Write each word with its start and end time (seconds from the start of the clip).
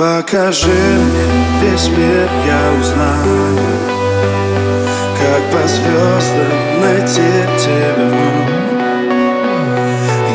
Покажи 0.00 0.70
мне 0.70 1.26
весь 1.60 1.88
мир, 1.88 2.26
я 2.46 2.80
узнаю 2.80 3.58
Как 5.18 5.42
по 5.52 5.68
звездам 5.68 6.80
найти 6.80 7.30
тебя 7.58 8.06
вновь 8.08 8.60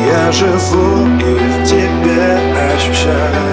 Я 0.06 0.30
живу 0.30 1.08
и 1.18 1.34
в 1.34 1.64
тебе 1.64 2.38
ощущаю 2.76 3.45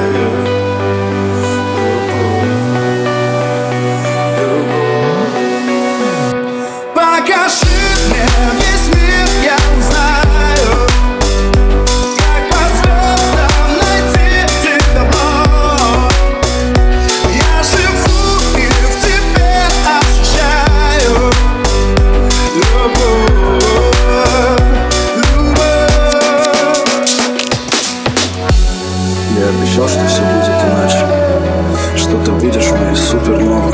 моей 33.23 33.44
суперновой 33.44 33.73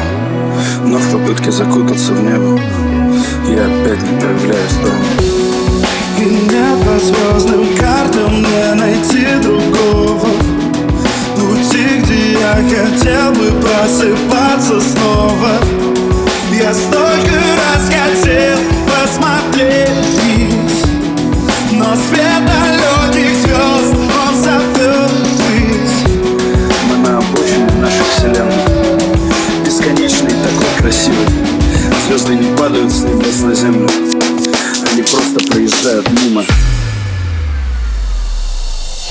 Но 0.86 0.98
в 0.98 1.12
попытке 1.12 1.52
закутаться 1.52 2.14
в 2.14 2.24
небо 2.24 2.60
Я 3.48 3.66
опять 3.66 4.02
не 4.02 4.20
появляюсь 4.20 4.74
дома. 4.84 5.06
И 6.18 6.26
не 6.26 6.86
по 6.86 7.00
звездным 7.00 7.76
картам 7.78 8.42
мне 8.42 8.74
найти 8.76 9.26
другого 9.42 10.28
Пути, 11.36 12.02
где 12.04 12.34
я 12.34 12.56
хотел 12.56 13.32
бы 13.32 13.52
просыпаться 13.62 14.82
снова. 14.82 15.52
Я 16.52 16.74
столько 16.74 17.09
красивы 30.90 31.24
Звезды 32.08 32.36
не 32.36 32.58
падают 32.58 32.92
с 32.92 33.02
небес 33.02 33.42
на 33.42 33.54
землю. 33.54 33.88
Они 34.92 35.04
просто 35.04 35.40
проезжают 35.48 36.10
мимо. 36.10 36.44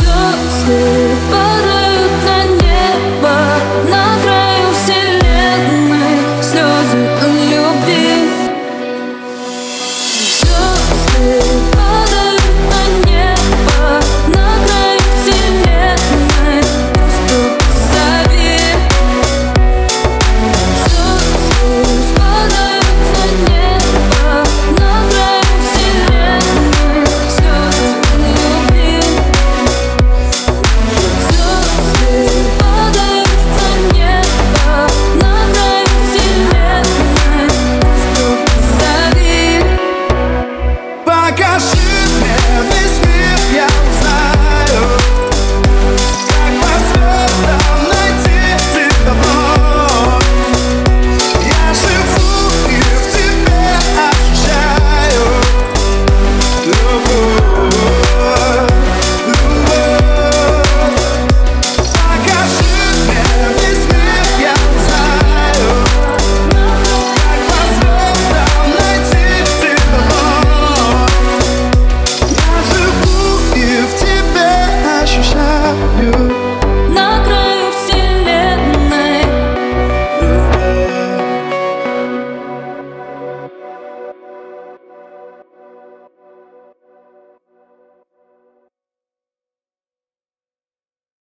Don't 0.01 0.98